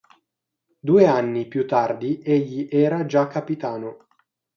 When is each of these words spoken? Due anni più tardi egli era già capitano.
Due 0.79 1.05
anni 1.05 1.47
più 1.47 1.67
tardi 1.67 2.21
egli 2.23 2.67
era 2.71 3.05
già 3.05 3.27
capitano. 3.27 4.07